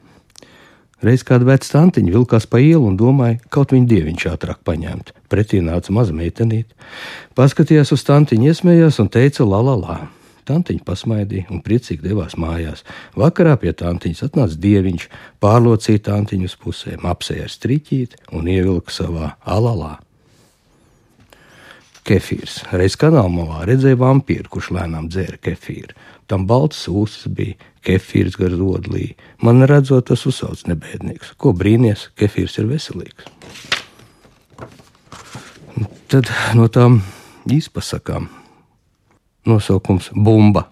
Reiz 0.99 1.23
kāda 1.23 1.47
veca 1.47 1.63
tantiņa 1.71 2.11
vilkās 2.11 2.43
pa 2.51 2.59
ielu 2.59 2.83
un 2.89 2.97
domāja, 2.99 3.37
kaut 3.55 3.71
viņa 3.71 3.87
dieviņš 3.87 4.25
ātrāk 4.33 4.59
paņemt. 4.67 5.13
Pretī 5.31 5.61
nāca 5.63 5.95
maza 5.95 6.11
meitenīte. 6.11 6.75
Paskatījās 7.39 7.93
uz 7.95 8.03
tantiņu, 8.03 8.51
iesmējās 8.51 8.99
un 8.99 9.07
teica: 9.07 9.47
La 9.47 9.63
la 9.63 9.77
la! 9.79 9.99
Tantiņa 10.49 10.85
pasmaidīja 10.87 11.49
un 11.53 11.61
priecīgi 11.65 12.07
devās 12.09 12.35
mājās. 12.39 12.83
Vakarā 13.19 13.55
pie 13.61 13.73
tantiņas 13.77 14.25
atnāca 14.29 14.57
dieviņš, 14.65 15.07
pārlocīja 15.43 16.05
tantiņu 16.09 16.49
uz 16.49 16.55
pusēm, 16.59 17.05
apsēja 17.09 17.45
ar 17.45 17.53
striķīti 17.53 18.23
un 18.37 18.49
ievilka 18.49 18.93
savā 18.93 19.33
alalā. 19.45 19.97
Kefīrs. 22.09 22.63
Reiz 22.73 22.95
kanāla 22.97 23.29
malā 23.29 23.65
redzēja 23.69 23.99
vampīru, 24.01 24.49
kurš 24.49 24.71
lēnām 24.73 25.11
dzēra 25.13 25.37
kefīru. 25.45 25.93
Tam 26.29 26.47
balts 26.49 26.87
ūsas 26.89 27.29
bija, 27.33 27.57
kefīrs 27.85 28.37
gar 28.39 28.55
rodlī. 28.57 29.11
Man 29.45 29.61
redzot, 29.69 30.07
tas 30.09 30.25
uzsauc 30.29 30.65
nebēdnieks. 30.69 31.35
Ko 31.37 31.53
brīnies, 31.57 32.07
kefīrs 32.17 32.57
ir 32.61 32.69
veselīgs. 32.71 33.29
Tad 36.09 36.29
no 36.57 36.65
tām 36.73 37.01
izpasakām 37.45 38.25
Nosaukums- 39.49 40.11
bumba. 40.25 40.67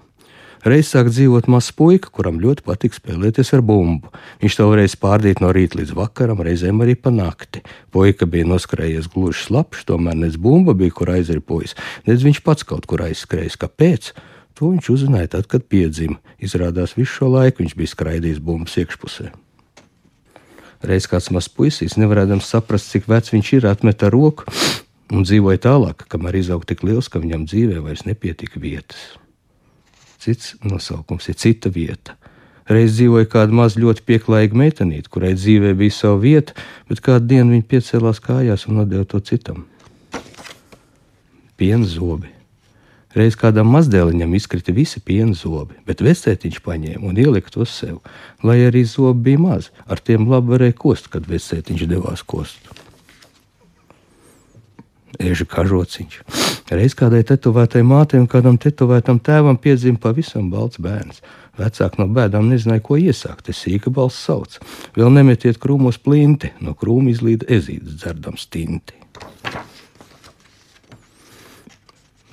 Reiz 0.68 0.90
sāk 0.90 1.08
dzīvot 1.14 1.46
mazs 1.48 1.72
puika, 1.78 2.10
kuram 2.12 2.40
ļoti 2.42 2.66
patīk 2.66 2.96
spēlēties 2.98 3.54
ar 3.56 3.62
bumbu. 3.64 4.10
Viņš 4.42 4.58
to 4.58 4.66
varēja 4.68 4.98
pārdīt 5.00 5.40
no 5.40 5.52
rīta 5.56 5.78
līdz 5.80 5.94
vakaram, 5.96 6.42
reizēm 6.44 6.82
arī 6.84 6.96
pa 7.00 7.14
nakti. 7.14 7.62
Puika 7.94 8.26
bija 8.26 8.48
noskrējies 8.50 9.08
gluži 9.14 9.46
slapjš, 9.46 9.86
tomēr 9.86 10.18
nec 10.18 10.36
bumba 10.36 10.74
bija, 10.74 10.92
kur 10.92 11.14
aizripojas, 11.14 11.76
nec 12.08 12.20
viņš 12.26 12.42
pats 12.44 12.68
kaut 12.68 12.88
kur 12.90 13.06
aizskrējis. 13.06 13.60
Kāpēc? 13.62 14.12
To 14.58 14.74
viņš 14.74 14.90
uzzināja 14.90 15.36
tad, 15.38 15.48
kad 15.48 15.68
piedzima. 15.70 16.18
Izrādās, 16.42 16.98
visu 16.98 17.14
šo 17.20 17.30
laiku 17.36 17.62
viņš 17.62 17.78
bija 17.78 17.94
skraidījis 17.94 18.42
bumbas 18.42 18.76
iekšpusē. 18.82 19.30
Reiz 20.84 21.08
kāds 21.10 21.30
mazs 21.34 21.54
puisis, 21.54 21.96
nevarēdams 22.02 22.50
saprast, 22.50 22.90
cik 22.92 23.08
vecs 23.10 23.32
viņš 23.34 23.54
ir, 23.60 23.70
atmeta 23.70 24.12
roku 24.14 24.50
un 25.14 25.24
dzīvoja 25.24 25.62
tālāk, 25.64 26.06
kamēr 26.12 26.40
izauga 26.42 26.68
tik 26.72 26.84
liels, 26.88 27.10
ka 27.12 27.22
viņam 27.24 27.48
dzīvē 27.48 27.82
vairs 27.86 28.06
nepietika 28.08 28.60
vietas. 28.62 29.16
Cits 30.22 30.56
nosaukums 30.66 31.30
ir 31.32 31.38
cita 31.40 31.72
vieta. 31.72 32.18
Reiz 32.68 32.98
dzīvoja 32.98 33.30
kāda 33.32 33.56
maza 33.56 33.80
ļoti 33.80 34.04
pieklājīga 34.04 34.58
meitenīte, 34.60 35.12
kurai 35.12 35.32
dzīvē 35.38 35.72
bija 35.80 35.96
sava 35.96 36.18
vieta, 36.20 36.56
bet 36.90 37.00
kādu 37.06 37.30
dienu 37.30 37.56
viņa 37.56 37.68
piecēlās 37.72 38.20
kājās 38.24 38.68
un 38.68 38.82
deva 38.90 39.06
to 39.08 39.22
citam. 39.24 39.64
Piena 41.58 41.88
zobi. 41.88 42.34
Reiz 43.16 43.38
kādam 43.40 43.72
mazdēliņam 43.72 44.36
izkrita 44.38 44.76
visi 44.76 45.00
piena 45.02 45.34
zobi, 45.34 45.80
bet 45.88 46.04
vecētiņš 46.06 46.60
paņēma 46.66 47.08
un 47.08 47.18
ielika 47.18 47.54
tos 47.56 47.72
sev. 47.80 48.02
Lai 48.44 48.60
arī 48.68 48.84
zobi 48.86 49.32
bija 49.32 49.42
maz, 49.42 49.72
ar 49.88 50.04
tiem 50.04 50.28
labi 50.30 50.54
varēja 50.54 50.76
kost, 50.78 51.08
kad 51.14 51.26
vecētiņš 51.26 51.88
devās 51.88 52.26
kost 52.28 52.84
eža 55.20 55.48
kažociņš. 55.50 56.22
Reiz 56.72 56.96
kādai 56.98 57.24
tetovētai 57.28 57.84
mātei 57.88 58.20
un 58.22 58.28
kādam 58.30 58.58
tetovētam 58.62 59.20
tēvam 59.24 59.60
piedzima 59.62 60.02
pavisam 60.04 60.50
balts 60.52 60.82
bērns. 60.84 61.22
Vecāki 61.58 62.02
no 62.02 62.06
bēdām 62.14 62.52
nezināja, 62.52 62.84
ko 62.86 63.00
iesākt. 63.02 63.50
Es 63.50 63.64
sīka 63.64 63.90
balss 63.94 64.20
sauc. 64.28 64.60
Vēl 64.98 65.10
nemetiet 65.16 65.58
krūmos 65.62 65.98
plinti, 65.98 66.52
no 66.62 66.76
krūma 66.78 67.14
izlīda 67.14 67.50
ezīdes 67.58 67.98
dzerdams 68.04 68.46
tinti. 68.54 68.94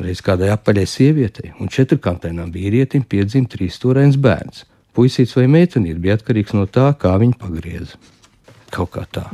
Reiz 0.04 0.20
kādai 0.26 0.50
apaļai 0.52 0.84
sievietei 0.90 1.52
un 1.62 1.70
četrkantainām 1.70 2.50
vīrietim 2.52 3.06
piedzima 3.08 3.48
trīs 3.48 3.78
stūrains 3.78 4.18
bērns. 4.20 4.66
Puisīts 4.94 5.34
vai 5.38 5.46
meitenīte 5.50 6.02
bija 6.02 6.18
atkarīgs 6.18 6.54
no 6.54 6.66
tā, 6.70 6.90
kā 6.98 7.14
viņi 7.22 7.38
pagrieza. 7.38 7.98
Kaut 8.74 8.92
kā 8.94 9.06
tā. 9.06 9.28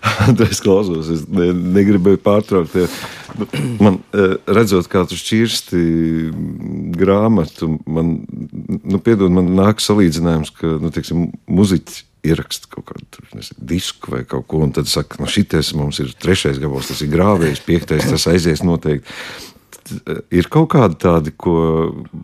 es 0.50 0.60
klausos, 0.64 1.10
es 1.12 1.24
ne, 1.28 1.50
negribēju 1.76 2.20
pārtraukt. 2.24 2.76
Ja. 2.76 2.88
Man 3.82 4.00
eh, 4.16 4.36
redzot, 4.50 4.88
kā 4.90 5.04
tu 5.08 5.18
šķirsti 5.18 5.80
grāmatu, 6.98 7.74
man, 7.86 8.20
nu, 8.80 9.00
piedod, 9.04 9.32
man 9.34 9.52
nāk 9.58 9.82
salīdzinājums, 9.84 10.54
ka, 10.56 10.76
nu, 10.82 10.92
teiksim, 10.94 11.28
muziķi 11.50 12.06
ieraksta 12.30 12.68
kaut 12.72 12.90
kādu 12.90 13.28
nezinu, 13.36 13.62
disku 13.70 14.12
vai 14.14 14.24
kaut 14.28 14.48
ko, 14.50 14.64
un 14.66 14.74
tad 14.76 14.90
saka, 14.90 15.20
nu, 15.22 15.28
šitais 15.30 15.72
mums 15.76 16.02
ir 16.02 16.12
trešais 16.20 16.60
gabals, 16.60 16.90
tas 16.90 17.00
ir 17.04 17.12
grāvējs, 17.12 17.62
piektais, 17.64 18.08
tas 18.10 18.28
aizies 18.30 18.64
noteikti. 18.66 19.08
Ir 20.30 20.46
kaut 20.52 20.68
kādi 20.70 21.00
tādi, 21.02 21.32
ko 21.34 21.54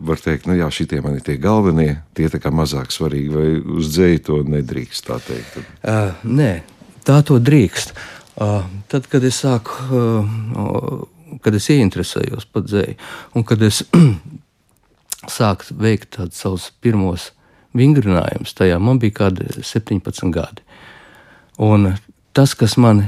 var 0.07 0.21
teikt, 0.23 0.45
nu 0.47 0.55
jā, 0.55 0.69
šitie 0.71 1.01
man 1.03 1.17
ir 1.17 1.25
tie 1.25 1.35
galvenie, 1.41 1.97
tie 2.15 2.29
tā 2.31 2.39
kā 2.39 2.51
mazāk 2.53 2.93
svarīgi, 2.95 3.33
vai 3.33 3.47
uz 3.79 3.89
dzēju 3.91 4.23
to 4.23 4.39
nedrīkst 4.47 5.09
tā 5.09 5.17
teikt? 5.25 5.57
Uh, 5.81 6.13
nē, 6.23 6.51
tā 7.07 7.21
to 7.25 7.39
drīkst. 7.43 7.95
Uh, 8.37 8.67
tad, 8.91 9.07
kad 9.09 9.23
es 9.25 9.39
sāku, 9.41 9.73
uh, 9.89 11.39
kad 11.41 11.55
es 11.57 11.69
ieinteresējos 11.73 12.45
par 12.53 12.67
dzēju, 12.67 12.97
un 13.33 13.45
kad 13.47 13.63
es 13.65 13.81
sāku 15.37 15.77
veikt 15.81 16.13
tādus 16.19 16.43
savus 16.43 16.67
pirmos 16.83 17.31
vingrinājumus, 17.77 18.53
tajā 18.57 18.77
man 18.81 19.01
bija 19.01 19.23
kādi 19.23 19.49
17 19.57 20.29
gadi. 20.33 20.61
Un 21.57 21.95
tas, 22.37 22.53
kas 22.53 22.77
man 22.77 23.07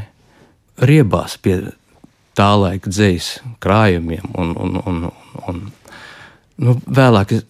riebās 0.82 1.38
pie 1.38 1.60
tā 2.38 2.50
laika 2.58 2.90
dzīslas 2.90 3.58
krājumiem, 3.62 4.32
un, 4.40 4.56
un, 4.58 4.82
un, 4.90 5.00
un 5.46 5.62
nu, 6.58 6.76
vēlāk 6.88 7.36
es, 7.38 7.46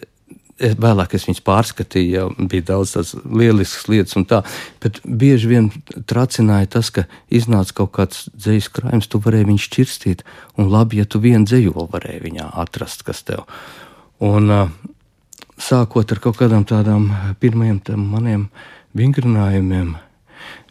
Vēlāk 0.60 1.14
es 1.16 1.24
viņus 1.28 1.40
pārskatīju, 1.48 2.10
jau 2.12 2.48
bija 2.52 2.66
daudz 2.74 2.92
tādas 2.96 3.14
lieliskas 3.24 3.88
lietas, 3.88 4.16
un 4.20 4.26
tā, 4.28 4.42
bet 4.84 5.00
bieži 5.04 5.48
vien 5.48 5.70
tracināja 6.10 6.68
tas, 6.76 6.90
ka 6.92 7.06
iznāca 7.32 7.78
kaut 7.78 7.94
kāds 7.96 8.26
dzīslis 8.36 8.72
krājums, 8.76 9.08
tu 9.08 9.22
varēji 9.24 9.48
viņu 9.48 9.64
šķirstīt, 9.66 10.24
un 10.60 10.72
labi, 10.74 11.00
ja 11.00 11.08
tu 11.08 11.22
vienu 11.24 11.48
dzīvolu 11.48 11.88
varēji 11.94 12.26
viņā 12.28 12.50
atrast, 12.60 13.06
kas 13.08 13.24
tev. 13.28 13.46
Un 14.20 14.52
sākot 15.60 16.12
ar 16.12 16.24
kaut 16.24 16.40
kādām 16.40 16.68
tādām 16.68 17.08
pirmajiem 17.40 18.04
maniem 18.04 18.50
vingrinājumiem, 19.00 19.94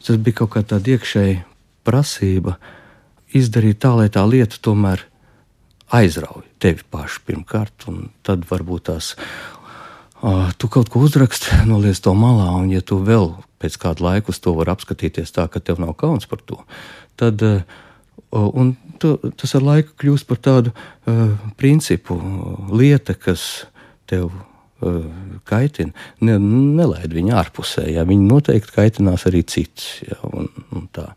tas 0.05 0.21
bija 0.21 0.43
kaut 0.43 0.53
kā 0.57 0.65
tāda 0.69 0.99
iekšēja 0.99 1.45
prasība 1.89 2.59
izdarīt 3.37 3.81
tā, 3.81 3.95
lai 3.97 4.09
tā 4.13 4.25
lieta 4.29 4.61
tomēr 4.61 5.07
aizrauj 5.95 6.45
tevi 6.61 6.85
pašu 6.91 7.23
pirmkārt, 7.27 7.87
un 7.89 8.09
tad 8.27 8.45
varbūt 8.49 8.89
tās 8.91 9.15
tu 10.59 10.71
kaut 10.73 10.89
ko 10.93 11.03
uzraksti, 11.07 11.63
noliec 11.71 12.01
to 12.03 12.15
malā, 12.19 12.51
un, 12.59 12.71
ja 12.75 12.85
tu 12.85 13.01
vēl 13.05 13.33
pēc 13.63 13.77
kāda 13.83 14.05
laika 14.05 14.33
uz 14.33 14.41
to 14.43 14.55
vari 14.55 14.73
apskatīties 14.75 15.35
tā, 15.35 15.49
ka 15.51 15.63
tev 15.63 15.81
nav 15.83 15.97
kauns 15.99 16.29
par 16.31 16.43
to, 16.47 16.63
tad 17.19 17.43
tu, 18.99 19.15
tas 19.39 19.55
ar 19.57 19.65
laiku 19.65 19.95
kļūst 19.99 20.29
par 20.29 20.41
tādu 20.43 20.73
uh, 20.75 21.35
principu, 21.57 22.19
lieta, 22.75 23.15
kas 23.15 23.67
tev 24.09 24.29
uh, 24.29 25.05
kaitina. 25.49 25.95
Ne, 26.21 26.39
nelaid 26.39 27.15
viņu 27.15 27.37
ārpusē, 27.39 27.87
ja 27.93 28.07
viņi 28.09 28.29
noteikti 28.29 28.75
kaitinās 28.75 29.27
arī 29.31 29.45
cits. 29.49 30.03
Ja, 30.09 30.19
un, 30.29 30.51
un 30.75 30.89
tā. 30.95 31.11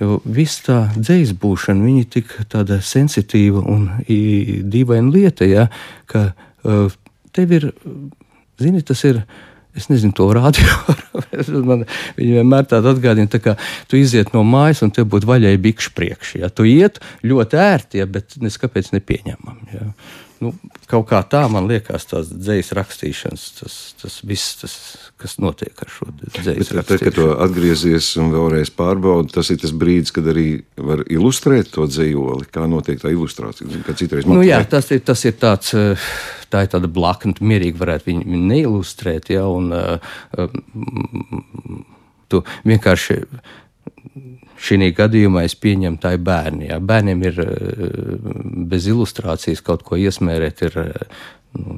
Jo 0.00 0.18
viss 0.24 0.62
tā 0.64 0.86
dzīsla 0.96 1.36
būšana, 1.40 1.84
viņa 1.84 2.04
ir 2.04 2.08
tik 2.08 2.36
sensitīva 2.86 3.60
un 3.68 3.90
dīvaina 4.08 5.12
lieta, 5.12 5.48
ja, 5.48 5.68
ka 6.08 6.30
uh, 6.32 6.88
tev 7.36 7.54
ir, 7.58 7.70
zini, 8.60 8.82
tas 8.86 9.04
ir. 9.08 9.24
Es 9.70 9.84
nezinu, 9.86 10.10
to 10.18 10.24
rādio. 10.34 10.66
man 11.68 11.84
viņa 12.16 12.40
vienmēr 12.40 12.64
tāda 12.66 12.90
atgādina, 12.90 13.30
tā 13.30 13.38
kā 13.38 13.52
tu 13.86 14.00
iziet 14.00 14.32
no 14.34 14.42
mājas 14.42 14.80
un 14.82 14.90
te 14.90 15.04
būtu 15.06 15.28
vaļai 15.30 15.52
bikšu 15.62 15.92
priekšā. 15.94 16.40
Ja? 16.42 16.48
Tu 16.50 16.66
iet 16.72 16.98
ļoti 17.22 17.60
ērti, 17.62 18.00
ja, 18.02 18.08
bet 18.10 18.34
neskapēc 18.42 18.90
nepieņemam. 18.96 19.60
Ja? 19.70 19.86
Nu, 20.40 20.52
kaut 20.90 21.06
kā 21.10 21.20
tā 21.28 21.42
man 21.52 21.68
liekas, 21.70 22.06
tās 22.10 22.30
dzīslas 22.32 22.76
rakstīšanas, 22.78 23.44
tas, 23.58 23.76
tas 24.00 24.18
viss, 24.26 24.56
tas, 24.60 24.74
kas 25.20 25.36
notiek 25.42 25.82
ar 25.84 25.92
šo 25.92 26.08
dzīslu. 26.16 26.80
Tad, 26.80 27.04
kad 27.04 27.16
to 27.16 27.28
atgriezies 27.44 28.08
un 28.20 28.32
vēlreiz 28.34 28.72
pārbaudi, 28.76 29.34
tas 29.36 29.52
ir 29.52 29.60
tas 29.62 29.74
brīdis, 29.76 30.14
kad 30.16 30.28
arī 30.32 30.48
var 30.80 31.04
ilustrēt 31.12 31.72
to 31.74 31.86
dzīsli. 31.90 32.48
Kā 32.52 32.66
notiek 32.70 33.00
tā 33.02 33.12
ilustrācija? 33.12 33.68
Nu, 34.26 34.40
jā, 34.46 34.62
tas 34.68 34.90
ir, 34.94 35.04
tas 35.06 35.24
ir 35.28 35.36
tāds. 35.40 35.76
Tā 36.50 36.64
ir 36.66 36.70
tāda 36.72 36.88
blakna, 36.90 37.36
mierīgi 37.46 37.78
varētu 37.78 38.08
viņu 38.08 38.38
neilustrēt. 38.50 39.28
Ja, 39.30 39.44
un, 39.46 39.70
uh, 39.70 40.00
tu 42.26 42.40
vienkārši 42.66 43.20
Šī 44.60 44.90
gadījumā 44.92 45.46
es 45.48 45.56
pieņemu, 45.56 46.00
tā 46.02 46.14
ir 46.16 46.24
bērni. 46.24 46.68
Jā. 46.68 46.80
Bērniem 46.84 47.26
ir 47.30 47.42
eh, 47.44 47.52
bez 48.70 48.88
ilustrācijas 48.90 49.62
kaut 49.64 49.84
ko 49.86 49.96
iesmērēt, 49.96 50.64
ir 50.68 50.80
eh, 50.82 51.20
nu, 51.56 51.76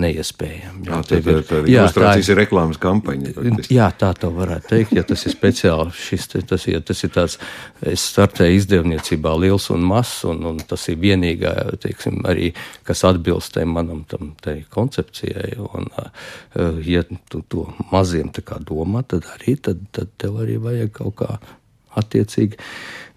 neiespējami. 0.00 0.84
Jā, 0.86 0.98
tā, 1.06 1.18
tā, 1.24 1.34
tā, 1.48 1.60
jā, 1.70 1.86
tā 1.94 2.12
ir, 2.20 2.28
reklāmas 2.38 2.78
kampaņa. 2.82 3.32
Faktiski. 3.38 3.76
Jā, 3.78 3.88
tā 3.98 4.10
to 4.20 4.30
varētu 4.34 4.70
teikt, 4.70 4.92
ja 4.98 5.04
tas 5.06 5.24
ir 5.26 5.34
speciāli. 5.34 5.94
Šis, 5.96 6.28
tas, 6.48 6.66
ja 6.70 6.82
tas 6.84 7.00
ir 7.06 7.12
tāds, 7.14 7.38
es 7.80 8.04
startēju 8.12 8.60
izdevniecībā 8.60 9.32
liels 9.40 9.70
un 9.74 9.86
mazs, 9.88 10.20
un, 10.30 10.44
un 10.52 10.60
tas 10.60 10.84
ir 10.92 11.00
vienīgā, 11.02 11.54
teiksim, 11.82 12.20
arī, 12.28 12.52
kas 12.86 13.02
atbilst 13.08 13.56
tai 13.56 13.64
manam 13.70 14.04
tam, 14.10 14.34
koncepcijai. 14.76 15.56
Un, 15.70 15.88
eh, 16.04 16.84
ja 16.92 17.06
tu 17.32 17.42
to 17.48 17.66
maziem 17.94 18.28
tā 18.36 18.44
kā 18.46 18.60
domā, 18.60 19.02
tad 19.08 19.26
arī 19.38 19.56
tad, 19.56 19.82
tad 19.96 20.12
tev 20.20 20.38
arī 20.44 20.60
vajag 20.62 20.94
kaut 21.00 21.16
kā 21.24 21.40
attiecīgi. 21.98 22.58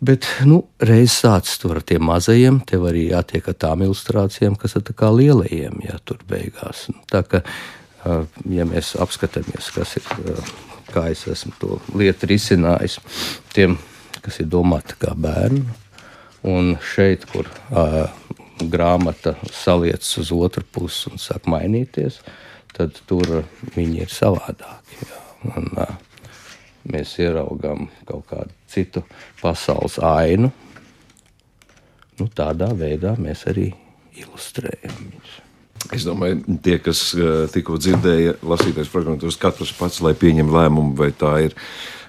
Bet 0.03 0.27
nu, 0.47 0.63
reizes 0.83 1.21
sācis 1.23 1.61
tur 1.61 1.77
ar 1.77 1.85
tiem 1.87 2.03
mazajiem, 2.09 2.59
tev 2.67 2.87
arī 2.89 3.05
jātiek 3.11 3.47
ar 3.47 3.55
tām 3.65 3.85
ilustrācijām, 3.85 4.57
kas 4.59 4.75
ir 4.79 4.89
kā 4.97 5.11
lielajiem, 5.13 5.79
ja 5.85 5.99
tur 6.03 6.19
beigās. 6.27 6.87
Nu, 6.91 6.99
tā 7.11 7.23
kā, 7.27 7.43
ja 8.51 8.67
mēs 8.67 8.95
apskatāmies, 8.99 9.71
kas 9.75 9.95
ir, 10.01 10.09
kā 10.91 11.07
es 11.13 11.23
esmu 11.31 11.55
to 11.61 11.79
lietu 11.95 12.27
risinājis, 12.33 12.99
tiem, 13.55 13.77
kas 14.23 14.41
ir 14.43 14.51
domāti 14.51 14.99
kā 14.99 15.15
bērni, 15.15 15.63
un 16.43 16.73
šeit, 16.83 17.23
kur 17.31 17.47
uh, 17.47 18.03
grāmata 18.59 19.37
saliecas 19.55 20.17
uz 20.19 20.31
otru 20.35 20.65
pusi 20.67 21.11
un 21.11 21.21
sāk 21.21 21.47
mainīties, 21.51 22.19
tad 22.75 22.97
tur 23.07 23.43
viņi 23.77 24.03
ir 24.03 24.11
savādāki. 24.11 24.99
Jā. 25.07 25.21
Un, 25.53 25.71
uh, 25.77 25.95
mēs 26.89 27.15
ieraugām 27.21 27.87
kaut 28.07 28.25
kādu 28.31 28.51
citu 28.71 29.03
pasaules 29.41 29.99
ainu. 30.03 30.51
Nu, 32.19 32.27
tādā 32.29 32.69
veidā 32.77 33.15
mēs 33.17 33.47
arī 33.49 33.71
ilustrējam 34.19 34.99
viņus. 34.99 35.39
Es 35.93 36.05
domāju, 36.07 36.57
tie, 36.63 36.77
kas 36.79 37.09
uh, 37.17 37.43
tikko 37.51 37.79
dzirdēja, 37.81 38.37
lasītais 38.45 38.91
fragmentus, 38.91 39.39
katrs 39.41 39.73
pats, 39.75 39.99
lai 40.05 40.13
pieņem 40.15 40.51
lēmumu, 40.53 40.93
vai 40.95 41.09
tā 41.11 41.33
ir 41.49 41.57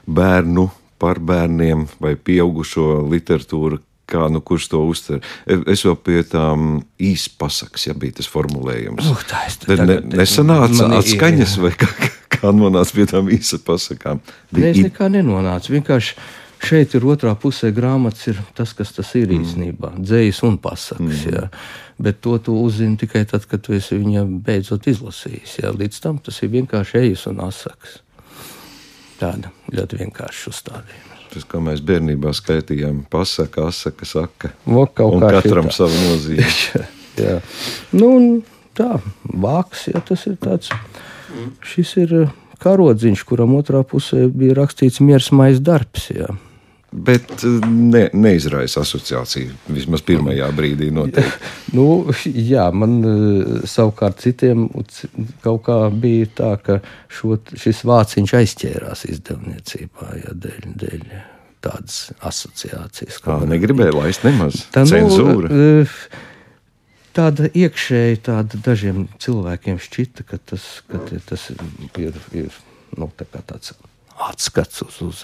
bērnu 0.06 0.68
par 1.00 1.18
bērniem 1.18 1.88
vai 2.00 2.14
pieaugušo 2.14 3.02
literatūra, 3.10 3.80
kā 4.10 4.28
nu 4.32 4.40
kurš 4.44 4.68
to 4.72 4.82
uztver. 4.88 5.22
Es 5.70 5.84
jau 5.84 5.94
pie 5.96 6.22
tām 6.28 6.82
īsi 7.00 7.32
pasakas, 7.40 7.88
ja 7.88 7.96
bija 7.98 8.20
tas 8.20 8.28
formulējums. 8.30 9.10
Uh, 9.10 9.26
tā 9.28 9.44
tā 9.62 9.72
līnija. 9.72 10.00
Ne, 10.04 10.20
nesanāca 10.20 10.88
atskaņas 11.00 11.58
vai 11.62 11.72
kā, 11.78 11.90
kā 12.36 12.52
nonāca 12.54 12.96
pie 12.96 13.08
tām 13.10 13.30
īsa 13.32 13.60
pasakām. 13.64 14.22
Nē, 14.52 14.72
es 14.72 14.82
nekā 14.84 15.08
nenonācu. 15.14 15.74
Vienkārši 15.78 16.18
šeit 16.64 16.94
ir 16.96 17.06
otrā 17.08 17.34
pusē 17.40 17.70
grāmatas, 17.76 18.28
ir 18.32 18.40
tas, 18.56 18.74
kas 18.76 18.92
tas 18.96 19.10
ir 19.18 19.30
mm. 19.30 19.40
īstenībā. 19.40 19.94
Dzējas 20.00 20.44
un 20.48 20.60
pasakas. 20.62 21.24
Mm. 21.24 21.34
Jā. 21.34 21.48
Bet 22.04 22.20
to 22.24 22.36
tu 22.42 22.56
uzzini 22.58 22.98
tikai 22.98 23.24
tad, 23.30 23.46
kad 23.50 23.62
tu 23.64 23.76
esi 23.76 23.98
viņu 24.00 24.26
beidzot 24.44 24.88
izlasījis. 24.90 25.58
Jā. 25.62 25.72
Līdz 25.74 26.00
tam 26.04 26.20
tas 26.24 26.42
ir 26.42 26.52
vienkārši 26.56 27.00
ejas 27.04 27.26
un 27.30 27.42
asakas. 27.44 28.00
Tāda 29.20 29.52
ļoti 29.72 30.04
vienkārša 30.04 30.50
uzstādījuma. 30.50 31.13
Tas, 31.34 31.42
kā 31.50 31.58
mēs 31.58 31.80
bērnībā 31.82 32.30
skaitījām, 32.36 33.00
pasaka, 33.10 33.66
asaka, 33.72 34.06
saka. 34.06 34.52
No, 34.70 34.84
un 34.86 35.24
katram 35.24 35.66
šitā. 35.66 35.76
savu 35.80 36.02
nozīmi. 36.04 36.84
jā. 37.24 37.40
Nu, 37.96 38.10
tā, 38.78 39.00
vāks, 39.24 39.88
ja 39.90 40.02
tas 40.06 40.22
ir 40.30 40.38
tāds. 40.42 40.70
Šis 41.66 41.96
ir 42.04 42.14
eh, 42.20 42.34
karodziņš, 42.62 43.24
kuram 43.26 43.56
otrā 43.58 43.82
pusē 43.82 44.28
bija 44.30 44.60
rakstīts 44.60 45.02
miers 45.02 45.32
maiz 45.34 45.58
darbs. 45.64 46.06
Jā. 46.14 46.30
Bet 46.94 47.42
eh, 47.42 47.66
ne, 47.66 48.04
neizraisa 48.14 48.84
asociāciju. 48.84 49.54
Vismaz 49.74 50.04
pirmajā 50.06 50.46
brīdī 50.54 50.92
noteikti. 50.94 51.52
nu, 51.76 51.86
jā, 52.24 52.68
man 52.70 52.98
eh, 53.02 53.54
savukārt 53.70 54.22
citiem 54.22 54.68
kaut 55.42 55.64
kā 55.66 55.78
bija 55.90 56.30
tā, 56.40 56.52
ka 56.62 56.78
šo, 57.10 57.40
šis 57.58 57.82
vāciņš 57.88 58.36
aizķērās 58.40 59.06
izdevniecībā 59.10 60.12
jā, 60.22 60.36
dēļ. 60.46 60.68
dēļ 60.84 61.08
tādas 61.64 62.10
asociācijas. 62.20 63.22
Kā 63.24 63.38
negribēja 63.48 63.94
laist 63.96 64.24
nemaz 64.26 64.66
tā, 64.74 64.82
nu, 64.84 64.90
cenzūra. 64.90 65.48
Nu, 65.48 65.86
tāda 67.16 67.48
iekšēji 67.48 68.20
tāda 68.26 68.60
dažiem 68.66 69.06
cilvēkiem 69.22 69.80
šķita, 69.80 70.26
ka 70.28 70.40
tas, 70.52 70.68
ka 70.90 71.00
tas 71.24 71.48
ir, 71.54 71.64
ir 72.36 72.60
nu, 72.98 73.08
tā 73.16 73.40
tāds 73.40 73.72
atskats 74.28 74.82
uz, 74.84 75.00
uz. 75.04 75.22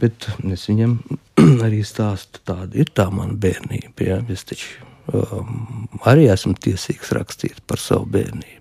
Bet 0.00 0.28
es 0.52 0.68
viņam 0.70 0.98
arī 1.66 1.82
stāstu, 1.86 2.42
tāda 2.46 2.80
ir 2.80 2.92
tā 2.94 3.10
mana 3.12 3.36
bērnība. 3.40 4.06
Ja? 4.06 4.20
Es 4.32 4.46
taču 4.48 4.80
um, 5.12 5.86
arī 6.08 6.28
esmu 6.32 6.56
tiesīgs 6.60 7.12
rakstīt 7.16 7.62
par 7.66 7.82
savu 7.82 8.08
bērnību. 8.16 8.56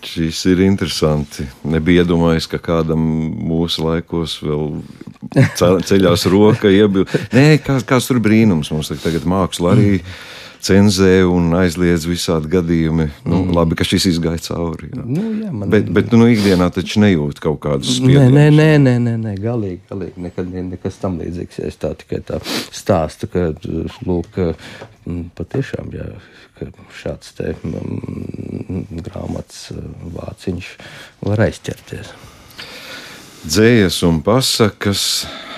Šis 0.00 0.38
ir 0.48 0.62
interesanti. 0.64 1.44
Nebija 1.68 2.06
iedomājies, 2.06 2.46
ka 2.48 2.56
kādam 2.62 3.02
mūsu 3.36 3.84
laikos 3.84 4.38
vēl 4.40 4.78
ceļās 5.90 6.24
roka 6.32 6.72
iebilst. 6.72 7.18
Nē, 7.36 7.58
kāds, 7.60 7.84
kāds 7.88 8.08
tur 8.08 8.22
brīnums 8.24 8.72
mums 8.72 8.88
tagad 9.02 9.28
māksla 9.28 9.74
arī. 9.76 9.98
Mm 10.00 10.38
cenzē 10.64 11.22
un 11.28 11.50
aizliedz 11.58 12.06
visādi 12.08 12.50
gadījumi. 12.52 13.06
Nu, 13.24 13.42
mm. 13.42 13.54
Labi, 13.56 13.78
ka 13.78 13.86
šis 13.88 14.06
izgāja 14.12 14.42
cauri. 14.50 14.90
Jā. 14.92 15.04
Nu, 15.04 15.24
jā, 15.40 15.50
man... 15.52 15.70
Bet, 15.72 15.88
bet 15.94 16.12
nu, 16.14 16.28
ikdienā 16.30 16.70
taču 16.74 17.02
nejūt 17.02 17.40
kaut 17.42 17.60
kādus 17.64 17.96
spiedienus. 17.98 18.34
Nē, 18.36 18.46
nē, 18.54 18.68
nē, 18.84 18.94
nē, 19.06 19.14
nē, 19.24 19.34
galīgi, 19.40 19.80
galīgi 19.90 20.26
nekad, 20.26 20.52
nekas 20.70 21.00
tam 21.02 21.18
līdzīgs. 21.20 21.60
Es 21.68 21.80
tā 21.80 21.92
tikai 21.98 22.22
tā 22.28 22.40
stāstu, 22.44 23.30
ka, 23.32 23.50
lūk, 24.08 24.40
patiešām, 25.38 25.92
jā, 25.96 26.08
ka 26.58 26.70
šāds 27.00 27.34
te 27.38 27.54
grāmatas 29.08 29.70
vāciņš 30.16 30.74
var 31.24 31.46
aizķerties. 31.48 32.12
Dzējas 33.40 34.02
un 34.04 34.18
pasakas, 34.20 35.02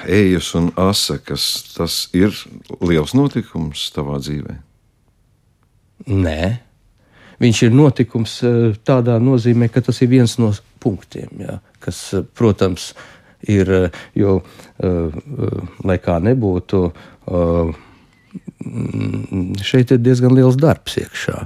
ejas 0.07 0.53
un 0.55 0.71
asakas, 0.79 1.47
tas 1.75 2.05
ir 2.15 2.31
liels 2.79 3.17
notikums 3.19 3.89
tavā 3.97 4.23
dzīvēm. 4.23 4.61
Nē. 6.07 6.43
Viņš 7.43 7.63
ir 7.67 7.75
notikums 7.75 8.37
eh, 8.47 8.75
tādā 8.87 9.19
nozīmē, 9.23 9.69
ka 9.73 9.83
tas 9.83 9.99
ir 10.05 10.13
viens 10.13 10.37
no 10.39 10.53
punktiem, 10.83 11.43
jā, 11.43 11.59
kas, 11.83 12.03
eh, 12.15 12.23
protams, 12.39 12.93
ir, 13.51 13.71
eh, 13.71 14.03
jo, 14.15 14.41
lai 15.83 15.97
kā 16.03 16.17
nebūtu, 16.23 16.79
šeit 19.63 19.93
ir 19.95 20.01
diezgan 20.03 20.35
liels 20.35 20.57
darbs 20.59 20.97
iekšā. 21.03 21.37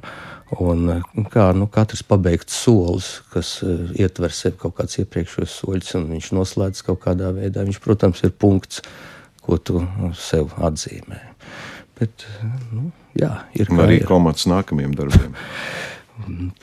Un, 0.63 1.03
kā 1.33 1.49
nu, 1.57 1.67
katrs 1.73 2.05
pabeigts 2.07 2.55
solis, 2.63 3.09
kas 3.33 3.59
ietver 3.99 4.33
sevi 4.33 4.61
kaut 4.61 4.77
kādus 4.79 5.01
iepriekšējos 5.03 5.57
soļus, 5.63 5.95
un 5.99 6.07
viņš 6.13 6.31
noslēdz 6.37 6.85
kaut 6.87 7.01
kādā 7.03 7.33
veidā, 7.35 7.65
viņš, 7.67 7.81
protams, 7.83 8.23
ir 8.25 8.37
punkts, 8.37 8.85
ko 9.43 9.59
tu 9.59 9.83
sev 10.17 10.55
atzīmē. 10.57 11.19
Bet, 11.97 12.27
nu, 12.75 12.91
jā, 13.17 13.33
ir 13.57 13.71
arī 13.81 14.03
ir. 14.03 14.09
komats 14.09 14.49
nākamajiem 14.51 14.97
darbiem. 14.99 15.37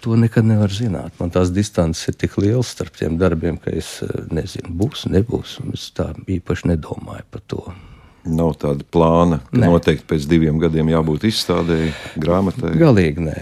To 0.02 0.15
nekad 0.17 0.48
nevar 0.50 0.72
zināt. 0.74 1.13
Man 1.19 1.30
tās 1.30 1.52
distances 1.54 2.10
ir 2.10 2.15
tik 2.17 2.39
lielas 2.41 2.72
starp 2.74 2.96
tiem 2.98 3.19
darbiem, 3.22 3.60
ka 3.62 3.69
es 3.69 4.00
eh, 4.02 4.24
nezinu, 4.34 4.72
būs, 4.80 5.04
nebūs. 5.13 5.60
Es 5.78 5.91
tā 5.93 6.08
īpaši 6.17 6.72
nedomāju 6.72 7.28
par 7.30 7.43
to. 7.54 7.62
Nav 8.26 8.56
tāda 8.58 8.82
plāna, 8.82 9.43
ka 9.52 9.62
nē. 9.62 9.69
noteikti 9.69 10.08
pēc 10.10 10.26
diviem 10.32 10.58
gadiem 10.58 10.89
jābūt 10.89 11.28
izstādēji, 11.30 11.93
grāmatai. 12.24 12.74
Galīgi 12.82 13.28
nē. 13.28 13.38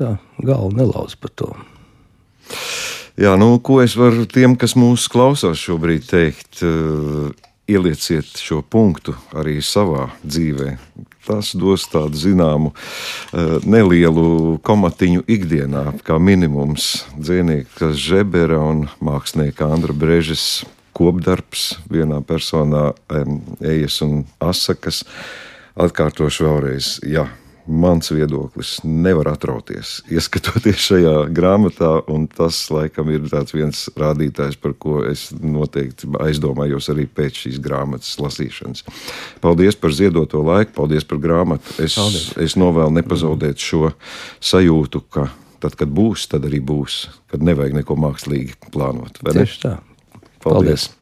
Tā, 0.00 0.14
galva 0.40 0.72
nelauz 0.80 1.16
par 1.20 1.34
to. 1.36 1.52
Jā, 3.20 3.34
nu, 3.36 3.58
ko 3.60 3.82
es 3.84 3.98
varu 3.98 4.24
tiem, 4.30 4.54
kas 4.56 4.78
mūsu 4.78 5.10
klausās 5.12 5.60
šobrīd 5.60 6.06
teikt? 6.08 6.62
Ielieciet 7.72 8.38
šo 8.38 8.60
punktu 8.62 9.14
arī 9.36 9.58
savā 9.64 10.10
dzīvē. 10.22 10.76
Tas 11.26 11.52
dos 11.54 11.86
tādu 11.90 12.18
zināmu, 12.18 12.72
eh, 12.74 13.58
nelielu 13.64 14.58
komatiņu 14.62 15.24
ikdienā, 15.26 15.84
kā 16.02 16.18
minimums 16.18 17.04
dzīvnieka 17.18 17.92
Žebera 17.94 18.58
un 18.58 18.88
mākslinieka 19.00 19.70
Andra 19.72 19.92
Brežas 19.94 20.64
kopdarbs 20.92 21.78
vienā 21.88 22.20
personā, 22.24 22.92
ejas 23.60 24.02
un 24.02 24.26
asakas. 24.40 25.04
Atkārtošu 25.72 26.44
vēlreiz, 26.44 26.98
jā, 27.08 27.24
mans 27.66 28.10
viedoklis 28.10 28.76
nevar 28.84 29.32
atrauties, 29.32 30.00
ieskatoties 30.10 30.80
šajā 30.82 31.14
grāmatā, 31.34 31.90
un 32.10 32.26
tas, 32.30 32.58
laikam, 32.72 33.10
ir 33.12 33.28
viens 33.54 33.84
rādītājs, 33.98 34.58
par 34.60 34.74
ko 34.78 35.02
es 35.06 35.28
noteikti 35.32 36.10
aizdomājos 36.22 36.90
arī 36.92 37.06
pēc 37.06 37.44
šīs 37.44 37.60
grāmatas 37.62 38.16
lasīšanas. 38.22 38.84
Paldies 39.44 39.78
par 39.78 39.94
ziedoto 39.94 40.42
laiku, 40.46 40.74
paldies 40.80 41.06
par 41.06 41.22
grāmatu. 41.22 41.76
Es, 41.78 41.96
paldies. 41.98 42.32
es 42.40 42.58
novēlu 42.58 42.98
nepazaudēt 42.98 43.62
šo 43.62 43.92
sajūtu, 44.42 45.04
ka 45.12 45.28
tad, 45.62 45.78
kad 45.78 45.92
būs, 45.94 46.26
tad 46.32 46.48
arī 46.48 46.58
būs, 46.64 47.06
kad 47.30 47.44
nevajag 47.46 47.78
neko 47.82 47.98
mākslīgi 48.08 48.58
plānot. 48.74 49.22
Tieši 49.22 49.62
tā. 49.62 49.78
Paldies! 50.42 50.42
paldies. 50.42 50.88